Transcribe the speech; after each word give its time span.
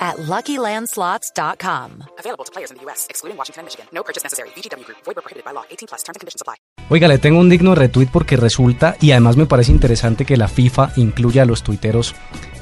at 0.00 0.16
LuckyLandSlots.com. 0.16 1.90
Available 2.18 2.44
to 2.44 2.52
players 2.52 2.70
in 2.70 2.78
the 2.78 2.84
U.S., 2.86 3.06
excluding 3.10 3.36
Washington 3.38 3.60
and 3.60 3.66
Michigan. 3.66 3.86
No 3.92 4.02
purchase 4.02 4.24
necessary. 4.24 4.48
VGW 4.56 4.84
Group. 4.84 4.98
Void 5.04 5.14
prohibited 5.16 5.44
by 5.44 5.52
law. 5.52 5.64
18 5.70 5.86
plus. 5.88 6.02
Terms 6.02 6.16
and 6.16 6.20
conditions 6.20 6.40
apply. 6.42 6.54
Oiga, 6.88 7.06
le 7.08 7.18
tengo 7.18 7.38
un 7.38 7.48
digno 7.48 7.74
retweet 7.74 8.08
porque 8.10 8.36
resulta, 8.36 8.96
y 9.00 9.12
además 9.12 9.36
me 9.36 9.46
parece 9.46 9.70
interesante 9.72 10.24
que 10.24 10.36
la 10.36 10.48
FIFA 10.48 10.92
incluya 10.96 11.42
a 11.42 11.46
los 11.46 11.62
tuiteros, 11.62 12.14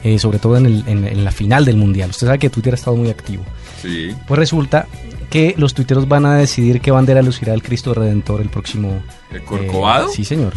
eh, 0.03 0.19
sobre 0.19 0.39
todo 0.39 0.57
en, 0.57 0.67
el- 0.67 0.85
en- 0.89 1.07
en 1.07 1.25
la 1.25 1.31
final 1.31 1.65
del 1.65 1.77
Mundial. 1.77 2.11
Usted 2.11 2.27
sabe 2.27 2.39
que 2.39 2.51
Twitter 2.51 2.75
ha 2.75 2.77
estado 2.77 2.97
muy 2.97 3.09
activo. 3.11 3.45
Sí. 3.81 4.15
Pues 4.27 4.39
resulta 4.39 4.87
que 5.31 5.55
los 5.57 5.75
tuiteros 5.75 6.09
van 6.09 6.27
a 6.27 6.37
decidir 6.37 6.81
qué 6.81 6.91
bandera 6.91 7.23
lucirá 7.23 7.55
el 7.55 7.63
Cristo 7.63 7.95
Redentor 7.95 8.41
el 8.41 8.49
próximo... 8.51 9.03
¿El 9.31 9.45
Corcovado? 9.45 10.09
eh, 10.09 10.13
sí, 10.15 10.25
señor. 10.25 10.53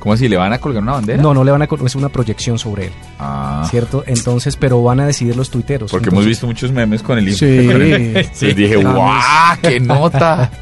¿Cómo 0.00 0.14
así? 0.14 0.28
¿Le 0.28 0.36
van 0.36 0.52
a 0.52 0.58
colgar 0.58 0.82
una 0.82 0.92
bandera? 0.92 1.22
No, 1.22 1.32
no 1.32 1.44
le 1.44 1.52
van 1.52 1.62
a... 1.62 1.68
col- 1.68 1.86
Es 1.86 1.94
una 1.94 2.08
proyección 2.08 2.58
sobre 2.58 2.86
él, 2.86 2.92
Ah. 3.20 3.64
¿cierto? 3.70 4.02
Entonces, 4.06 4.56
pero 4.56 4.82
van 4.82 4.98
a 4.98 5.06
decidir 5.06 5.36
los 5.36 5.50
tuiteros. 5.50 5.90
Porque 5.92 6.08
hemos 6.08 6.24
visto 6.26 6.46
muchos 6.46 6.72
memes 6.72 7.02
con 7.02 7.18
el 7.18 7.32
Sí. 7.34 7.66
con 7.66 7.80
el- 7.82 8.16
Entonces 8.16 8.56
dije. 8.56 8.76
¡guau! 8.76 9.20
¡Qué 9.62 9.78
nota! 9.78 10.50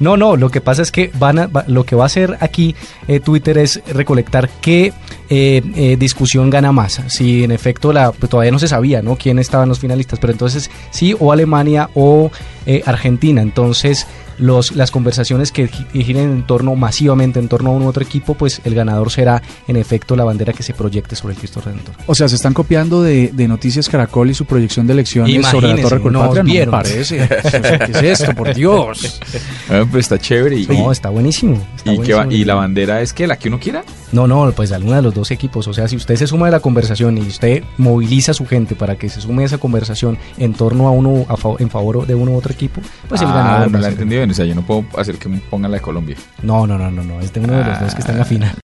No, 0.00 0.16
no, 0.16 0.34
lo 0.36 0.50
que 0.50 0.60
pasa 0.60 0.82
es 0.82 0.90
que 0.90 1.12
van 1.18 1.38
a, 1.38 1.46
va- 1.46 1.64
lo 1.68 1.84
que 1.84 1.94
va 1.94 2.02
a 2.02 2.06
hacer 2.06 2.36
aquí 2.40 2.74
eh, 3.06 3.20
Twitter 3.20 3.56
es 3.58 3.80
recolectar 3.86 4.50
qué 4.60 4.92
eh, 5.30 5.62
eh, 5.76 5.96
discusión 5.96 6.50
gana 6.50 6.72
más. 6.72 7.00
Si 7.06 7.44
en 7.44 7.52
efecto 7.52 7.92
la 7.92 8.10
pues, 8.10 8.28
todavía 8.28 8.50
no 8.50 8.58
se 8.58 8.66
sabía, 8.66 9.02
¿no? 9.02 9.14
Quién 9.16 9.38
estaban 9.38 9.68
los 9.68 9.78
finalistas, 9.78 10.18
pero 10.18 10.32
entonces 10.32 10.68
sí 10.90 11.14
o 11.18 11.30
Alemania 11.32 11.90
o 11.94 12.30
eh, 12.66 12.82
Argentina. 12.84 13.40
Entonces 13.40 14.06
los 14.38 14.74
las 14.76 14.90
conversaciones 14.90 15.52
que 15.52 15.68
gi- 15.68 15.86
giren 16.02 16.30
en 16.30 16.42
torno 16.46 16.74
masivamente 16.74 17.38
en 17.40 17.48
torno 17.48 17.70
a 17.70 17.72
un 17.74 17.82
u 17.82 17.88
otro 17.88 18.02
equipo, 18.02 18.34
pues 18.34 18.60
el 18.64 18.74
ganador 18.74 19.10
será 19.10 19.42
en 19.68 19.76
efecto 19.76 20.16
la 20.16 20.24
bandera 20.24 20.52
que 20.52 20.62
se 20.62 20.74
proyecte 20.74 21.16
sobre 21.16 21.34
el 21.34 21.38
Cristo 21.40 21.60
Redentor. 21.64 21.94
O 22.06 22.14
sea, 22.14 22.28
se 22.28 22.36
están 22.36 22.54
copiando 22.54 23.02
de, 23.02 23.30
de 23.32 23.48
Noticias 23.48 23.88
Caracol 23.88 24.30
y 24.30 24.34
su 24.34 24.44
proyección 24.46 24.86
de 24.86 24.92
elecciones 24.94 25.46
sobre 25.46 25.68
la 25.74 25.82
Torre 25.82 26.00
Colpatria. 26.00 26.42
No 26.42 26.48
me 26.48 26.66
parece. 26.66 27.28
¿Qué 27.28 27.92
es 28.10 28.20
esto, 28.20 28.34
por 28.34 28.54
Dios? 28.54 29.20
Ah, 29.70 29.82
pues 29.90 30.04
está 30.04 30.18
chévere. 30.18 30.56
¿Y, 30.56 30.66
No, 30.66 30.92
está 30.92 31.08
buenísimo. 31.08 31.54
está 31.76 31.92
y, 31.94 31.98
va- 32.12 32.26
la 32.26 32.54
bandera 32.54 33.00
es 33.00 33.12
que 33.14 33.26
la 33.26 33.36
que 33.38 33.48
uno 33.48 33.58
quiera? 33.58 33.82
No, 34.12 34.26
no, 34.26 34.52
pues 34.52 34.70
alguno 34.72 34.94
de 34.96 35.02
los 35.02 35.14
dos 35.14 35.30
equipos. 35.30 35.66
O 35.68 35.72
sea, 35.72 35.88
si 35.88 35.96
usted 35.96 36.16
se 36.16 36.26
suma 36.26 36.46
de 36.46 36.52
la 36.52 36.60
conversación 36.60 37.16
y 37.16 37.22
usted 37.22 37.64
moviliza 37.78 38.32
a 38.32 38.34
su 38.34 38.46
gente 38.46 38.74
para 38.74 38.96
que 38.96 39.08
se 39.08 39.20
sume 39.22 39.42
a 39.42 39.46
esa 39.46 39.58
conversación 39.58 40.18
en 40.36 40.52
torno 40.52 40.86
a 40.86 40.90
uno, 40.90 41.24
a 41.28 41.36
fa- 41.36 41.54
en 41.58 41.70
favor 41.70 42.06
de 42.06 42.14
uno 42.14 42.32
u 42.32 42.36
otro 42.36 42.52
equipo, 42.52 42.80
pues 43.08 43.22
el 43.22 43.28
ah, 43.28 43.32
ganador. 43.34 43.70
no 43.72 43.78
la 43.78 43.88
he 43.88 43.92
O 44.30 44.34
sea, 44.34 44.44
yo 44.44 44.54
no 44.54 44.62
puedo 44.62 44.84
hacer 44.98 45.16
que 45.16 45.28
me 45.28 45.38
pongan 45.38 45.70
la 45.70 45.78
de 45.78 45.82
Colombia. 45.82 46.16
No, 46.42 46.66
no, 46.66 46.78
no, 46.78 46.90
no, 46.90 47.02
no. 47.02 47.20
Es 47.20 47.32
de 47.32 47.40
uno 47.40 47.54
de 47.54 47.64
los 47.64 47.80
dos 47.80 47.94
que 47.94 48.00
está 48.00 48.12
en 48.12 48.18
la 48.18 48.24
final. 48.24 48.54